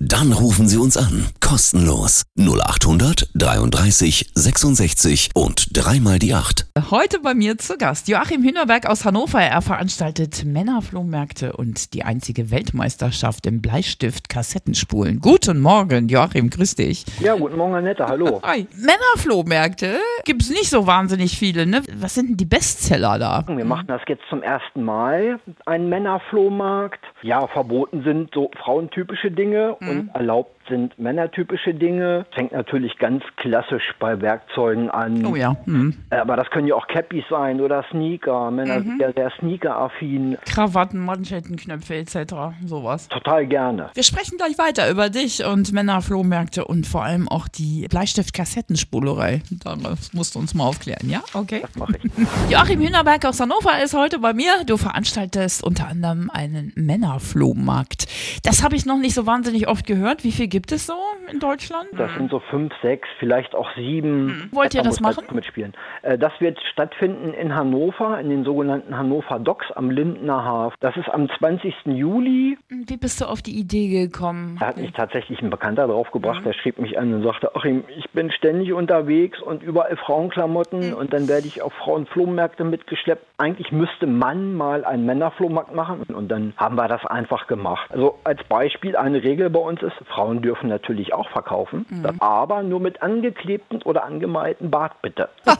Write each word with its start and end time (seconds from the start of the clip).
Dann 0.00 0.32
rufen 0.32 0.68
Sie 0.68 0.78
uns 0.78 0.96
an. 0.96 1.26
Kostenlos. 1.40 2.22
0800 2.38 3.30
33 3.34 4.30
66 4.32 5.30
und 5.34 5.76
dreimal 5.76 6.20
die 6.20 6.34
8. 6.34 6.66
Heute 6.92 7.18
bei 7.18 7.34
mir 7.34 7.58
zu 7.58 7.76
Gast 7.76 8.06
Joachim 8.06 8.44
Hühnerberg 8.44 8.88
aus 8.88 9.04
Hannover. 9.04 9.40
Er 9.40 9.60
veranstaltet 9.60 10.44
Männerflohmärkte 10.44 11.52
und 11.54 11.94
die 11.94 12.04
einzige 12.04 12.52
Weltmeisterschaft 12.52 13.44
im 13.46 13.60
Bleistift 13.60 14.28
Kassettenspulen. 14.28 15.18
Guten 15.18 15.58
Morgen, 15.58 16.08
Joachim, 16.08 16.48
grüß 16.48 16.76
dich. 16.76 17.04
Ja, 17.18 17.34
guten 17.34 17.56
Morgen, 17.56 17.74
Annette, 17.74 18.06
hallo. 18.06 18.40
Hi. 18.46 18.68
Männerflohmärkte 18.76 19.98
gibt 20.24 20.42
es 20.42 20.50
nicht 20.50 20.70
so 20.70 20.86
wahnsinnig 20.86 21.36
viele, 21.36 21.66
ne? 21.66 21.82
Was 21.96 22.14
sind 22.14 22.28
denn 22.28 22.36
die 22.36 22.46
Bestseller 22.46 23.18
da? 23.18 23.44
Wir 23.48 23.64
machen 23.64 23.88
das 23.88 24.02
jetzt 24.06 24.22
zum 24.30 24.44
ersten 24.44 24.84
Mal, 24.84 25.40
einen 25.66 25.88
Männerflohmarkt. 25.88 27.00
Ja, 27.22 27.48
verboten 27.48 28.04
sind 28.04 28.30
so 28.32 28.48
frauentypische 28.62 29.32
Dinge 29.32 29.76
und 29.90 30.08
erlaubt 30.14 30.57
sind 30.68 30.98
männertypische 30.98 31.74
Dinge. 31.74 32.26
Fängt 32.34 32.52
natürlich 32.52 32.98
ganz 32.98 33.22
klassisch 33.36 33.94
bei 33.98 34.20
Werkzeugen 34.20 34.90
an. 34.90 35.24
Oh 35.26 35.36
ja. 35.36 35.56
Mhm. 35.66 35.94
Aber 36.10 36.36
das 36.36 36.50
können 36.50 36.66
ja 36.66 36.74
auch 36.74 36.86
Cappies 36.86 37.24
sein 37.30 37.60
oder 37.60 37.84
Sneaker. 37.90 38.50
Männer 38.50 38.82
sind 38.82 39.00
ja 39.00 39.12
sehr 39.12 39.30
sneaker-affin. 39.38 40.38
Krawatten, 40.44 41.04
Manschetten, 41.04 41.56
Knöpfe 41.56 41.96
etc. 41.96 42.34
Sowas. 42.64 43.08
Total 43.08 43.46
gerne. 43.46 43.90
Wir 43.94 44.02
sprechen 44.02 44.36
gleich 44.36 44.58
weiter 44.58 44.90
über 44.90 45.10
dich 45.10 45.44
und 45.44 45.72
Männerflohmärkte 45.72 46.64
und 46.64 46.86
vor 46.86 47.04
allem 47.04 47.28
auch 47.28 47.48
die 47.48 47.86
Bleistift-Kassettenspulerei. 47.88 49.42
Das 49.64 50.12
musst 50.12 50.34
du 50.34 50.38
uns 50.38 50.54
mal 50.54 50.64
aufklären, 50.64 51.08
ja? 51.08 51.22
Okay. 51.34 51.62
Das 51.62 51.76
mache 51.76 51.94
ich. 52.02 52.10
Joachim 52.50 52.80
Hühnerberg 52.80 53.24
aus 53.24 53.40
Hannover 53.40 53.82
ist 53.82 53.94
heute 53.94 54.18
bei 54.18 54.32
mir. 54.32 54.64
Du 54.66 54.76
veranstaltest 54.76 55.62
unter 55.64 55.88
anderem 55.88 56.30
einen 56.30 56.72
Männerflohmarkt. 56.76 58.06
Das 58.42 58.62
habe 58.62 58.76
ich 58.76 58.86
noch 58.86 58.98
nicht 58.98 59.14
so 59.14 59.26
wahnsinnig 59.26 59.68
oft 59.68 59.86
gehört. 59.86 60.24
Wie 60.24 60.32
viel 60.32 60.48
gibt 60.48 60.57
es 60.66 60.86
so 60.86 60.94
in 61.30 61.38
Deutschland? 61.40 61.88
Das 61.96 62.12
sind 62.16 62.30
so 62.30 62.40
fünf, 62.40 62.72
sechs, 62.82 63.08
vielleicht 63.18 63.54
auch 63.54 63.68
sieben. 63.76 64.48
Wollt 64.52 64.74
ihr 64.74 64.82
Da 64.82 64.88
das 64.88 65.00
machen? 65.00 65.24
Mitspielen. 65.32 65.72
Äh, 66.02 66.18
Das 66.18 66.32
wird 66.40 66.58
stattfinden 66.72 67.32
in 67.34 67.54
Hannover, 67.54 68.18
in 68.20 68.28
den 68.30 68.44
sogenannten 68.44 68.96
Hannover 68.96 69.38
Docks 69.38 69.70
am 69.72 69.90
Lindner 69.90 70.44
Hafen. 70.44 70.76
Das 70.80 70.96
ist 70.96 71.08
am 71.08 71.28
20. 71.38 71.74
Juli. 71.86 72.58
Wie 72.68 72.96
bist 72.96 73.20
du 73.20 73.26
auf 73.26 73.42
die 73.42 73.58
Idee 73.58 73.88
gekommen? 74.06 74.56
Da 74.60 74.66
hat 74.68 74.76
mich 74.78 74.92
tatsächlich 74.92 75.40
ein 75.42 75.50
Bekannter 75.50 75.86
draufgebracht, 75.86 76.44
der 76.44 76.52
schrieb 76.52 76.78
mich 76.78 76.98
an 76.98 77.12
und 77.14 77.22
sagte, 77.22 77.54
Achim, 77.54 77.84
ich 77.96 78.08
bin 78.10 78.30
ständig 78.30 78.72
unterwegs 78.72 79.40
und 79.40 79.62
überall 79.62 79.96
Frauenklamotten 79.96 80.94
und 80.94 81.12
dann 81.12 81.28
werde 81.28 81.46
ich 81.46 81.62
auf 81.62 81.72
Frauenflohmärkte 81.74 82.64
mitgeschleppt. 82.64 83.24
Eigentlich 83.38 83.70
müsste 83.72 84.06
man 84.06 84.54
mal 84.54 84.84
einen 84.84 85.06
Männerflohmarkt 85.06 85.74
machen 85.74 86.02
und 86.14 86.28
dann 86.28 86.52
haben 86.56 86.74
wir 86.76 86.88
das 86.88 87.04
einfach 87.06 87.46
gemacht. 87.46 87.90
Also 87.90 88.18
als 88.24 88.42
Beispiel, 88.44 88.96
eine 88.96 89.22
Regel 89.22 89.48
bei 89.50 89.60
uns 89.60 89.82
ist, 89.82 89.94
Frauen 90.08 90.42
dürfen 90.42 90.47
natürlich 90.62 91.14
auch 91.14 91.28
verkaufen, 91.30 91.86
aber 92.20 92.62
nur 92.62 92.80
mit 92.80 93.02
angeklebten 93.02 93.82
oder 93.82 94.04
angemalten 94.04 94.70
Bart 94.70 95.00
bitte. 95.02 95.28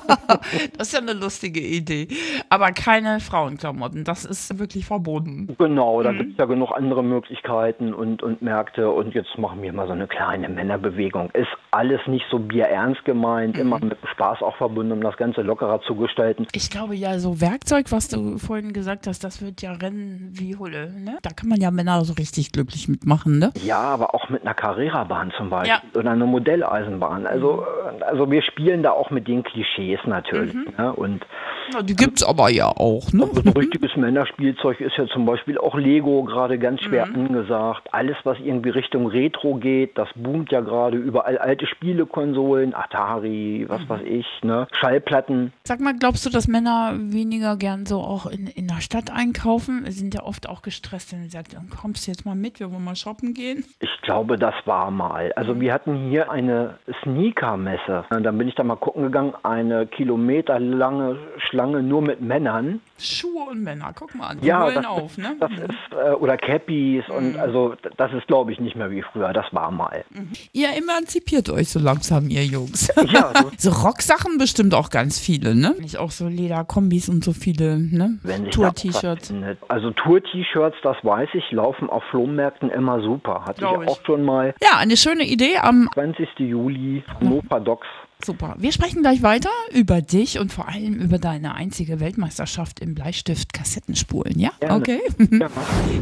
Das 0.76 0.88
ist 0.88 0.92
ja 0.92 1.00
eine 1.00 1.14
lustige 1.14 1.60
Idee. 1.60 2.08
Aber 2.48 2.70
keine 2.72 3.20
Frauenklamotten. 3.20 4.04
Das 4.04 4.24
ist 4.24 4.58
wirklich 4.58 4.86
verboten. 4.86 5.56
Genau, 5.58 6.02
da 6.02 6.12
gibt 6.12 6.32
es 6.32 6.38
ja 6.38 6.44
genug 6.44 6.72
andere 6.74 7.02
Möglichkeiten 7.02 7.94
und, 7.94 8.22
und 8.22 8.42
Märkte. 8.42 8.90
Und 8.90 9.14
jetzt 9.14 9.36
machen 9.38 9.62
wir 9.62 9.72
mal 9.72 9.86
so 9.86 9.92
eine 9.92 10.06
kleine 10.06 10.48
Männerbewegung. 10.48 11.30
Ist 11.32 11.48
alles 11.70 12.00
nicht 12.06 12.24
so 12.30 12.38
bierernst 12.38 13.04
gemeint, 13.04 13.56
immer 13.58 13.78
mit 13.80 13.98
Spaß 14.12 14.42
auch 14.42 14.56
verbunden, 14.56 14.92
um 14.92 15.00
das 15.00 15.16
Ganze 15.16 15.42
lockerer 15.42 15.80
zu 15.82 15.94
gestalten. 15.94 16.46
Ich 16.52 16.70
glaube 16.70 16.94
ja, 16.94 17.18
so 17.18 17.40
Werkzeug, 17.40 17.86
was 17.90 18.08
du 18.08 18.38
vorhin 18.38 18.72
gesagt 18.72 19.06
hast, 19.06 19.24
das 19.24 19.42
wird 19.42 19.62
ja 19.62 19.72
rennen 19.72 20.30
wie 20.32 20.56
Hulle. 20.56 20.92
Ne? 20.92 21.18
Da 21.22 21.30
kann 21.30 21.48
man 21.48 21.60
ja 21.60 21.70
Männer 21.70 22.04
so 22.04 22.14
richtig 22.14 22.52
glücklich 22.52 22.88
mitmachen. 22.88 23.38
Ne? 23.38 23.52
Ja, 23.64 23.80
aber 23.80 24.14
auch 24.14 24.28
mit 24.28 24.42
einer 24.42 24.54
Carrera-Bahn 24.78 25.32
zum 25.36 25.50
Beispiel 25.50 25.70
Ja. 25.92 25.98
oder 25.98 26.10
einer 26.12 26.26
Modelleisenbahn. 26.26 27.26
Also, 27.26 27.64
äh, 27.86 27.87
also 28.02 28.30
wir 28.30 28.42
spielen 28.42 28.82
da 28.82 28.92
auch 28.92 29.10
mit 29.10 29.28
den 29.28 29.42
Klischees 29.42 30.00
natürlich. 30.06 30.54
Ne? 30.54 30.92
Und 30.92 31.24
Ja, 31.72 31.82
die 31.82 31.94
gibt's 31.94 32.22
aber 32.22 32.50
ja 32.50 32.66
auch. 32.68 33.12
Ne? 33.12 33.28
so 33.32 33.42
ein 33.42 33.48
richtiges 33.56 33.96
Männerspielzeug 33.96 34.80
ist 34.80 34.96
ja 34.96 35.06
zum 35.06 35.26
Beispiel 35.26 35.58
auch 35.58 35.76
Lego 35.76 36.24
gerade 36.24 36.58
ganz 36.58 36.80
schwer 36.82 37.04
angesagt. 37.04 37.88
Alles, 37.92 38.16
was 38.24 38.38
irgendwie 38.38 38.70
Richtung 38.70 39.06
Retro 39.06 39.56
geht, 39.56 39.96
das 39.96 40.08
boomt 40.14 40.50
ja 40.52 40.60
gerade 40.60 40.96
überall. 40.96 41.38
Alte 41.38 41.66
Spielekonsolen, 41.66 42.74
Atari, 42.74 43.66
was 43.68 43.88
weiß 43.88 44.02
ich, 44.04 44.26
ne? 44.42 44.66
Schallplatten. 44.72 45.52
Sag 45.64 45.80
mal, 45.80 45.94
glaubst 45.98 46.24
du, 46.26 46.30
dass 46.30 46.48
Männer 46.48 46.94
weniger 46.96 47.56
gern 47.56 47.86
so 47.86 48.00
auch 48.00 48.26
in, 48.26 48.46
in 48.46 48.66
der 48.66 48.80
Stadt 48.80 49.10
einkaufen? 49.10 49.84
Sie 49.86 49.98
sind 49.98 50.14
ja 50.14 50.22
oft 50.22 50.48
auch 50.48 50.62
gestresst, 50.62 51.12
wenn 51.12 51.22
sie 51.22 51.30
sagt, 51.30 51.54
dann 51.54 51.70
kommst 51.70 52.06
du 52.06 52.10
jetzt 52.10 52.24
mal 52.24 52.34
mit, 52.34 52.60
wir 52.60 52.72
wollen 52.72 52.84
mal 52.84 52.96
shoppen 52.96 53.34
gehen. 53.34 53.64
Ich 53.80 54.00
glaube, 54.02 54.38
das 54.38 54.54
war 54.64 54.90
mal. 54.90 55.32
Also 55.34 55.60
wir 55.60 55.72
hatten 55.72 56.08
hier 56.10 56.30
eine 56.30 56.78
Sneaker-Messe. 57.02 57.87
Und 58.10 58.22
Dann 58.24 58.38
bin 58.38 58.48
ich 58.48 58.54
da 58.54 58.64
mal 58.64 58.76
gucken 58.76 59.02
gegangen, 59.02 59.34
eine 59.42 59.86
kilometerlange 59.86 61.16
Schlange 61.38 61.82
nur 61.82 62.02
mit 62.02 62.20
Männern. 62.20 62.80
Schuhe 62.98 63.44
und 63.50 63.62
Männer, 63.62 63.92
guck 63.94 64.14
mal 64.14 64.28
an, 64.28 64.40
die 64.40 64.46
Ja, 64.46 64.70
das, 64.70 64.84
auf, 64.86 65.18
ne? 65.18 65.36
das 65.40 65.50
ist, 65.52 65.92
äh, 65.92 66.10
oder 66.12 66.36
Cappies 66.36 67.04
und 67.08 67.36
also 67.38 67.74
das 67.96 68.12
ist 68.12 68.26
glaube 68.26 68.52
ich 68.52 68.60
nicht 68.60 68.76
mehr 68.76 68.90
wie 68.90 69.02
früher, 69.02 69.32
das 69.32 69.46
war 69.52 69.70
mal. 69.70 70.04
Ihr 70.52 70.68
emanzipiert 70.76 71.48
euch 71.50 71.68
so 71.70 71.78
langsam, 71.78 72.28
ihr 72.28 72.44
Jungs. 72.44 72.92
Ja, 73.06 73.32
so, 73.34 73.50
So 73.58 73.70
Rocksachen 73.70 74.38
bestimmt 74.38 74.74
auch 74.74 74.90
ganz 74.90 75.18
viele, 75.18 75.54
ne? 75.54 75.74
Nicht 75.80 75.98
auch 75.98 76.10
so 76.10 76.28
Lederkombis 76.28 77.08
und 77.08 77.24
so 77.24 77.32
viele, 77.32 77.78
ne? 77.78 78.18
wenn 78.22 78.50
Tour-T-Shirts. 78.50 79.32
Also 79.68 79.90
Tour-T-Shirts, 79.92 80.76
das 80.82 80.96
weiß 81.02 81.28
ich, 81.34 81.50
laufen 81.52 81.88
auf 81.90 82.02
Flohmärkten 82.10 82.70
immer 82.70 83.00
super. 83.00 83.44
Hatte 83.46 83.64
ich 83.64 83.82
ich. 83.82 83.88
auch 83.88 84.00
schon 84.04 84.24
mal. 84.24 84.54
Ja, 84.62 84.78
eine 84.78 84.96
schöne 84.96 85.24
Idee 85.24 85.58
am 85.58 85.88
20. 85.94 86.28
Juli, 86.38 87.02
Hannover 87.20 87.60
Docks. 87.60 87.86
Super. 88.24 88.56
Wir 88.58 88.72
sprechen 88.72 89.02
gleich 89.02 89.22
weiter 89.22 89.50
über 89.72 90.02
dich 90.02 90.40
und 90.40 90.52
vor 90.52 90.68
allem 90.68 90.94
über 90.94 91.18
deine 91.18 91.54
einzige 91.54 92.00
Weltmeisterschaft 92.00 92.80
im 92.80 92.94
Bleistift 92.94 93.52
Kassettenspulen, 93.52 94.38
ja? 94.38 94.50
Gerne. 94.58 94.74
Okay. 94.76 95.00
Ja. 95.30 95.48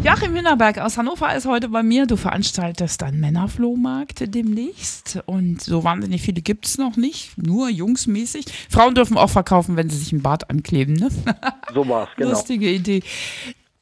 Joachim 0.05 0.35
Hühnerberg 0.35 0.79
aus 0.79 0.97
Hannover 0.97 1.35
ist 1.35 1.47
heute 1.47 1.69
bei 1.69 1.83
mir. 1.83 2.07
Du 2.07 2.17
veranstaltest 2.17 3.03
einen 3.03 3.21
Männerflohmarkt 3.21 4.35
demnächst 4.35 5.21
und 5.27 5.61
so 5.63 5.85
wahnsinnig 5.85 6.23
viele 6.23 6.41
gibt 6.41 6.67
es 6.67 6.79
noch 6.79 6.97
nicht, 6.97 7.37
nur 7.37 7.69
jungsmäßig. 7.69 8.47
Frauen 8.71 8.95
dürfen 8.95 9.19
auch 9.19 9.31
verkaufen, 9.31 9.77
wenn 9.77 9.91
sie 9.91 9.99
sich 9.99 10.13
einen 10.13 10.23
Bart 10.23 10.49
ankleben, 10.49 10.95
ne? 10.95 11.09
So 11.75 11.87
war's, 11.87 12.09
genau. 12.17 12.31
Lustige 12.31 12.71
Idee. 12.71 13.03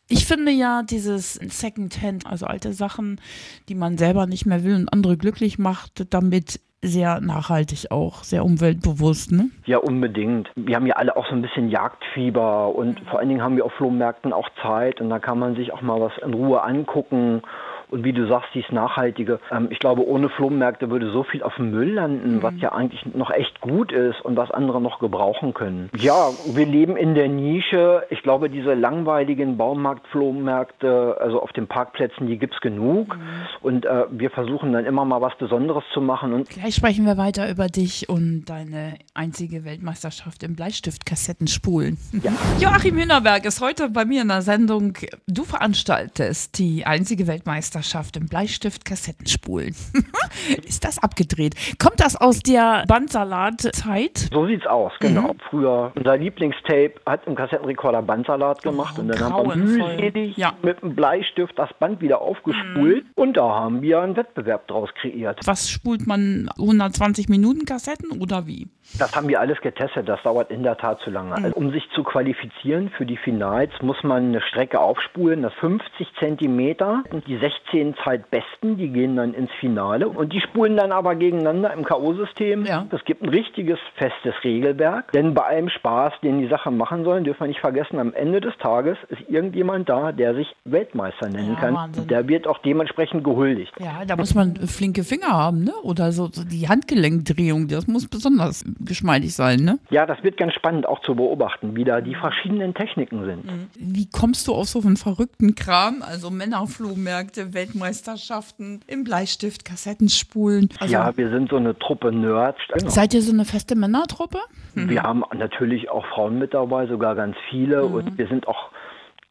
Ich 0.09 0.27
finde 0.27 0.51
ja 0.51 0.83
dieses 0.83 1.35
Secondhand, 1.35 2.27
also 2.27 2.47
alte 2.47 2.73
Sachen, 2.73 3.21
die 3.69 3.75
man 3.75 3.97
selber 3.97 4.27
nicht 4.27 4.45
mehr 4.45 4.65
will 4.65 4.75
und 4.75 4.93
andere 4.93 5.17
glücklich 5.17 5.59
macht, 5.59 6.07
damit 6.11 6.61
sehr 6.85 7.21
nachhaltig 7.21 7.91
auch, 7.91 8.23
sehr 8.23 8.45
umweltbewusst, 8.45 9.33
ne? 9.33 9.51
Ja, 9.65 9.79
unbedingt. 9.79 10.51
Wir 10.55 10.77
haben 10.77 10.87
ja 10.87 10.97
alle 10.97 11.17
auch 11.17 11.27
so 11.27 11.33
ein 11.33 11.43
bisschen 11.43 11.69
Jagdfieber 11.71 12.75
und 12.75 13.01
vor 13.11 13.19
allen 13.19 13.29
Dingen 13.29 13.43
haben 13.43 13.57
wir 13.57 13.65
auf 13.65 13.73
Flohmärkten 13.73 14.33
auch 14.33 14.49
Zeit 14.63 15.01
und 15.01 15.11
da 15.11 15.19
kann 15.19 15.39
man 15.39 15.57
sich 15.57 15.73
auch 15.73 15.83
mal 15.83 16.01
was 16.01 16.13
in 16.25 16.35
Ruhe 16.35 16.63
angucken. 16.63 17.43
Und 17.91 18.05
wie 18.05 18.13
du 18.13 18.27
sagst, 18.27 18.49
dies 18.55 18.65
Nachhaltige. 18.71 19.41
Ähm, 19.51 19.69
ich 19.71 19.79
glaube, 19.79 20.07
ohne 20.07 20.29
Flohmärkte 20.29 20.91
würde 20.91 21.11
so 21.11 21.23
viel 21.23 21.43
auf 21.43 21.55
dem 21.57 21.71
Müll 21.71 21.93
landen, 21.93 22.43
was 22.43 22.55
ja 22.59 22.73
eigentlich 22.73 23.05
noch 23.15 23.31
echt 23.31 23.61
gut 23.61 23.93
ist 23.93 24.21
und 24.23 24.37
was 24.37 24.51
andere 24.51 24.81
noch 24.81 24.99
gebrauchen 24.99 25.55
können. 25.55 25.91
Ja, 25.97 26.31
wir 26.55 26.67
leben 26.67 26.97
in 26.97 27.15
der 27.15 27.29
Nische. 27.29 28.05
Ich 28.11 28.23
glaube, 28.23 28.51
diese 28.51 28.75
langweiligen 28.75 29.57
Baumarktflohmärkte, 29.57 31.17
also 31.21 31.43
auf 31.43 31.53
den 31.53 31.67
Parkplätzen, 31.67 32.27
die 32.27 32.39
gibt's 32.39 32.61
genug. 32.61 33.17
Und 33.61 33.85
äh, 33.87 34.05
wir 34.11 34.31
versuchen 34.31 34.73
dann 34.73 34.85
immer 34.85 35.05
mal 35.05 35.21
was 35.21 35.37
Besonderes 35.37 35.85
zu 35.93 36.01
machen 36.01 36.33
und 36.33 36.49
Gleich 36.49 36.75
sprechen 36.75 37.07
wir 37.07 37.17
weiter 37.17 37.51
über 37.51 37.67
dich 37.67 38.09
und 38.09 38.47
deine 38.47 38.95
einzige 39.15 39.65
Weltmeisterschaft 39.65 40.43
im 40.43 40.57
Bleistift-Kassettenspulen. 40.57 41.99
Ja. 42.23 42.33
Joachim 42.61 42.97
Hühnerberg 42.97 43.45
ist 43.45 43.61
heute 43.61 43.91
bei 43.91 44.05
mir 44.05 44.23
in 44.23 44.29
der 44.29 44.43
Sendung. 44.43 44.97
Du 45.27 45.45
veranstaltest 45.45 46.59
die 46.59 46.87
einzige 46.87 47.27
Weltmeisterschaft 47.27 47.74
im 48.17 48.29
Bleistift-Kassettenspulen. 48.29 49.75
ist 50.67 50.85
das 50.85 51.03
abgedreht? 51.03 51.55
Kommt 51.79 52.01
das 52.01 52.17
aus 52.17 52.41
der 52.41 52.85
Bandsalat-Zeit? 52.87 54.29
So 54.33 54.47
sieht's 54.47 54.67
aus, 54.67 54.93
genau. 55.01 55.35
Früher 55.51 55.93
unser 55.95 56.17
Lieblingstape 56.17 56.95
hat 57.07 57.27
im 57.27 57.35
Kassettenrekorder 57.35 58.03
Bandsalat 58.03 58.63
gemacht 58.63 58.95
Oh, 58.97 59.01
und 59.01 59.09
dann 59.09 59.21
haben 59.33 59.49
wir 59.49 59.57
mühselig 59.57 60.37
Ja. 60.37 60.53
mit 60.63 60.83
einem 60.83 60.95
Bleistift 60.95 61.59
das 61.59 61.73
Band 61.79 62.01
wieder 62.01 62.21
aufgespult 62.21 63.05
und 63.15 63.37
da 63.37 63.49
haben 63.49 63.83
wir 63.83 64.01
einen 64.01 64.17
Wettbewerb 64.17 64.67
draus 64.69 64.91
kreiert. 65.01 65.41
Was 65.47 65.69
spult 65.71 66.07
man? 66.07 66.49
120 66.59 67.29
Minuten 67.29 67.65
Kassetten 67.65 68.21
oder 68.21 68.47
wie? 68.47 68.69
Das 68.99 69.15
haben 69.17 69.29
wir 69.29 69.41
alles 69.41 69.61
getestet, 69.63 70.09
das 70.09 70.23
dauert 70.23 70.51
in 70.51 70.63
der 70.63 70.77
Tat 70.77 71.01
zu 71.01 71.11
lange. 71.11 71.33
Also, 71.35 71.57
um 71.57 71.71
sich 71.71 71.83
zu 71.95 72.03
qualifizieren 72.05 72.91
für 72.91 73.07
die 73.07 73.17
Finals, 73.17 73.73
muss 73.81 73.97
man 74.03 74.25
eine 74.27 74.43
Strecke 74.43 74.79
aufspulen, 74.81 75.43
das 75.43 75.55
50 75.55 76.07
Zentimeter 76.21 77.03
und 77.11 77.27
die 77.27 77.39
60 77.39 77.64
zehn 77.71 77.95
Zeitbesten, 78.05 78.77
die 78.77 78.89
gehen 78.89 79.17
dann 79.17 79.35
ins 79.35 79.51
Finale 79.61 80.09
und 80.09 80.33
die 80.33 80.41
spulen 80.41 80.77
dann 80.77 80.93
aber 80.93 81.15
gegeneinander 81.15 81.73
im 81.73 81.85
K.O.-System. 81.85 82.67
Ja. 82.67 82.87
Es 82.91 83.05
gibt 83.05 83.23
ein 83.23 83.29
richtiges 83.29 83.79
festes 83.97 84.35
Regelwerk, 84.43 85.13
denn 85.13 85.35
bei 85.35 85.43
allem 85.43 85.69
Spaß, 85.69 86.13
den 86.23 86.41
die 86.41 86.49
Sache 86.49 86.71
machen 86.71 87.05
sollen, 87.05 87.25
dürfen 87.25 87.41
wir 87.41 87.49
nicht 87.49 87.61
vergessen, 87.61 87.99
am 87.99 88.13
Ende 88.15 88.41
des 88.41 88.57
Tages 88.59 88.97
ist 89.09 89.23
irgendjemand 89.29 89.89
da, 89.89 90.13
der 90.13 90.35
sich 90.35 90.55
Weltmeister 90.65 91.29
nennen 91.29 91.55
Ja, 91.55 91.61
kann. 91.61 91.75
Wahnsinn. 91.75 92.07
Der 92.09 92.29
wird 92.29 92.47
auch 92.47 92.59
dementsprechend 92.59 93.25
gehuldigt. 93.25 93.73
Ja, 93.79 94.05
da 94.05 94.17
muss 94.17 94.35
man 94.35 94.57
flinke 94.57 95.05
Finger 95.05 95.33
haben, 95.33 95.65
ne? 95.65 95.73
Oder 95.83 96.13
so, 96.13 96.29
so 96.33 96.45
die 96.45 96.69
Handgelenkdrehung, 96.69 97.69
das 97.69 97.87
muss 97.87 98.07
besonders 98.07 98.65
geschmeidig 98.81 99.35
sein, 99.35 99.61
ne? 99.61 99.79
Ja, 99.91 100.07
das 100.07 100.23
wird 100.23 100.37
ganz 100.37 100.55
spannend 100.55 100.87
auch 100.87 101.01
zu 101.01 101.15
beobachten, 101.15 101.77
wie 101.77 101.85
da 101.85 102.01
die 102.01 102.15
verschiedenen 102.15 102.75
Techniken 102.75 103.25
sind. 103.25 103.45
Wie 103.77 104.09
kommst 104.09 104.47
du 104.49 104.55
auf 104.55 104.69
so 104.69 104.81
einen 104.81 104.97
verrückten 104.97 105.55
Kram? 105.55 106.03
Also 106.03 106.31
Männerflohmärkte, 106.31 107.54
Weltmeisterschaften 107.55 108.81
im 108.87 109.05
Bleistift, 109.05 109.65
Kassettenspulen. 109.65 110.69
Also, 110.81 110.93
ja, 110.93 111.17
wir 111.17 111.31
sind 111.31 111.51
so 111.51 111.57
eine 111.57 111.79
Truppe 111.79 112.13
Nerds. 112.13 112.59
Genau. 112.73 112.91
Seid 112.91 113.15
ihr 113.15 113.23
so 113.23 113.33
eine 113.33 113.45
feste 113.45 113.77
Männertruppe? 113.77 114.39
Wir 114.75 115.03
haben 115.03 115.23
natürlich 115.35 115.89
auch 115.91 116.05
Frauen 116.07 116.39
mit 116.39 116.53
dabei, 116.53 116.87
sogar 116.87 117.15
ganz 117.15 117.37
viele. 117.51 117.85
Und 117.85 118.19
wir 118.19 118.27
sind 118.27 118.49
auch 118.49 118.71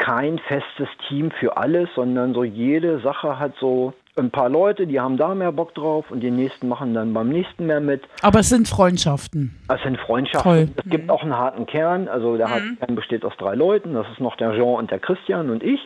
kein 0.04 0.38
festes 0.40 0.90
Team 1.08 1.32
für 1.32 1.56
alles, 1.56 1.88
sondern 1.96 2.34
so 2.34 2.44
jede 2.44 3.00
Sache 3.00 3.40
hat 3.40 3.54
so 3.60 3.94
ein 4.16 4.30
paar 4.30 4.50
Leute, 4.50 4.86
die 4.86 5.00
haben 5.00 5.18
da 5.18 5.34
mehr 5.34 5.52
Bock 5.52 5.74
drauf 5.74 6.12
und 6.12 6.20
die 6.20 6.30
nächsten 6.30 6.68
machen 6.68 6.94
dann 6.94 7.14
beim 7.14 7.30
nächsten 7.30 7.66
mehr 7.66 7.80
mit. 7.80 8.04
Aber 8.22 8.42
es 8.42 8.50
sind 8.50 8.68
Freundschaften. 8.68 9.56
Es 9.70 9.82
sind 9.82 9.98
Freundschaften. 9.98 10.52
Toll. 10.52 10.70
Es 10.76 10.90
gibt 10.90 11.10
auch 11.10 11.24
einen 11.24 11.36
harten 11.36 11.66
Kern. 11.66 12.08
Also 12.08 12.38
der 12.38 12.50
harte 12.50 12.76
Kern 12.76 12.96
besteht 12.96 13.26
aus 13.26 13.34
drei 13.38 13.56
Leuten. 13.56 13.94
Das 13.94 14.06
ist 14.12 14.20
noch 14.20 14.36
der 14.36 14.52
Jean 14.52 14.76
und 14.76 14.92
der 14.92 15.00
Christian 15.00 15.50
und 15.50 15.64
ich. 15.64 15.80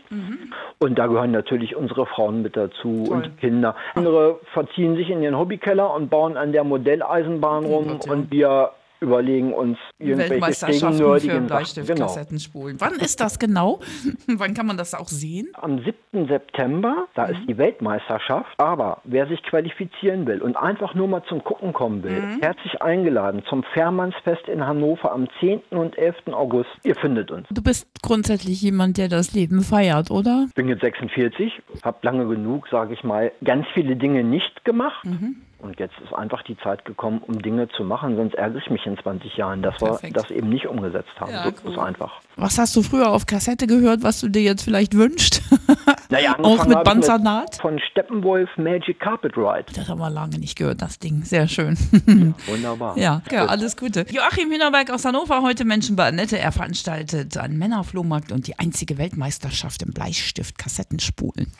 Und 0.80 1.00
da 1.00 1.08
gehören 1.08 1.31
natürlich 1.31 1.75
unsere 1.75 2.06
Frauen 2.06 2.42
mit 2.42 2.58
dazu 2.58 3.06
und 3.10 3.28
die 3.28 3.30
Kinder. 3.40 3.75
Andere 3.96 4.40
verziehen 4.52 4.96
sich 4.98 5.10
in 5.10 5.22
ihren 5.22 5.38
Hobbykeller 5.38 5.94
und 5.94 6.10
bauen 6.10 6.36
an 6.36 6.52
der 6.52 6.64
Modelleisenbahn 6.66 7.66
rum 7.66 7.88
Gott, 7.88 8.08
ja. 8.08 8.12
und 8.12 8.31
wir 8.31 8.72
überlegen 9.00 9.54
uns 9.54 9.78
irgendwelche 10.00 10.32
Weltmeisterschaften 10.32 10.98
für 10.98 11.04
nerdigen 11.04 11.30
Sachen. 11.30 11.48
Genau. 11.48 11.48
Bleistift-Kassettenspulen. 11.58 12.82
Wann 12.82 12.94
ist 12.96 13.20
das 13.20 13.40
genau? 13.40 13.80
Wann 14.28 14.54
kann 14.54 14.66
man 14.66 14.78
das 14.78 14.94
auch 14.94 15.08
sehen? 15.08 15.50
Am 15.54 15.80
7. 15.84 16.28
September, 16.28 17.08
da 17.16 17.28
Mhm. 17.28 17.34
ist 17.34 17.42
die 17.50 17.58
Weltmeisterschaft. 17.58 18.50
Aber 18.58 19.02
wer 19.04 19.28
sich 19.28 19.42
qualifizieren 19.44 20.26
will 20.28 20.42
und 20.42 20.56
einfach 20.58 20.94
nur 20.96 21.08
mal 21.08 21.24
zum 21.30 21.44
Gucken 21.44 21.74
kommen 21.74 22.04
will, 22.04 22.20
Mhm. 22.22 22.42
herzlich 22.42 22.82
eingeladen 22.82 23.44
zum 23.50 23.64
Fährmannsfest 23.74 24.48
in 24.48 24.66
Hannover 24.66 25.12
am 25.12 25.28
10. 25.40 25.62
und 25.78 25.98
11. 25.98 26.34
August. 26.34 26.70
Ihr 26.84 26.96
findet 26.96 27.32
uns. 27.32 27.48
Du 27.52 27.62
bist 27.62 27.88
grundsätzlich 28.02 28.62
jemand, 28.62 28.98
der 28.98 29.08
das 29.10 29.34
Leben 29.34 29.62
feiert, 29.62 30.12
oder? 30.12 30.46
Ich 30.48 30.54
bin 30.56 30.68
jetzt 30.70 30.82
46, 30.82 31.52
habe 31.84 31.98
lange 32.02 32.28
genug, 32.28 32.68
sage 32.70 32.94
ich 32.94 33.04
mal, 33.04 33.32
ganz 33.44 33.66
viele 33.74 33.96
Dinge 33.96 34.24
nicht 34.24 34.64
gemacht. 34.66 35.06
Mhm. 35.06 35.38
Und 35.59 35.80
jetzt 35.80 35.95
ist 36.04 36.13
einfach 36.13 36.44
die 36.44 36.56
Zeit 36.57 36.86
gekommen, 36.86 37.19
um 37.25 37.42
Dinge 37.42 37.68
zu 37.69 37.83
machen, 37.83 38.15
sonst 38.15 38.36
ärgere 38.36 38.59
ich 38.59 38.69
mich 38.69 38.86
in 38.86 38.98
20 38.98 39.38
Jahren, 39.38 39.63
dass 39.63 39.80
wir 39.81 39.89
Perfekt. 39.89 40.15
das 40.15 40.30
eben 40.30 40.50
nicht 40.50 40.68
umgesetzt 40.68 41.09
haben. 41.19 41.31
Ja, 41.31 41.45
so 41.45 41.51
cool. 41.63 41.71
ist 41.71 41.80
einfach. 41.80 42.12
Was 42.36 42.59
hast 42.59 42.75
du 42.75 42.83
früher 42.83 43.09
auf 43.12 43.25
Kassette 43.25 43.65
gehört, 43.65 44.04
was 44.04 44.21
du 44.21 44.30
dir 44.30 44.44
jetzt 44.44 44.63
vielleicht 44.63 44.95
wünschst? 44.95 45.42
Naja, 46.09 46.38
Auch 46.42 46.65
mit 46.65 46.81
Banzernat? 46.83 47.56
Von 47.62 47.80
Steppenwolf 47.92 48.50
Magic 48.56 49.00
Carpet 49.00 49.36
Ride. 49.36 49.65
Das 49.75 49.89
haben 49.89 50.00
wir 50.00 50.09
lange 50.09 50.39
nicht 50.39 50.57
gehört, 50.57 50.81
das 50.81 51.00
Ding. 51.00 51.24
Sehr 51.24 51.48
schön. 51.48 51.77
Wunderbar. 52.48 52.98
Ja, 52.98 53.21
ja, 53.30 53.45
alles 53.45 53.75
Gute. 53.75 54.06
Joachim 54.09 54.50
Hühnerberg 54.50 54.89
aus 54.89 55.04
Hannover, 55.06 55.42
heute 55.42 55.65
Menschen 55.65 55.95
bei 55.95 56.07
Annette. 56.07 56.39
Er 56.39 56.51
veranstaltet 56.51 57.38
einen 57.38 57.57
Männerflohmarkt 57.57 58.31
und 58.31 58.48
die 58.48 58.57
einzige 58.57 58.98
Weltmeisterschaft 58.98 59.81
im 59.83 59.92
Bleistift-Kassettenspulen. 59.92 61.51